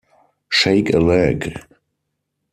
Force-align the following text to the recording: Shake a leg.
Shake 0.49 0.89
a 0.95 0.99
leg. 0.99 1.53